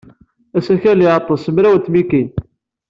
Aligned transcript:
Asakal 0.57 0.99
iɛeḍḍel 1.03 1.37
s 1.43 1.45
mraw 1.55 1.73
n 1.77 1.81
tmikin. 1.85 2.29